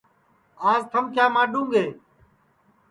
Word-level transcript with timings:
آج 0.71 0.81
تھم 0.91 1.05
کیا 1.13 1.25
ماڈؔوں 1.35 1.65
گے 1.71 1.85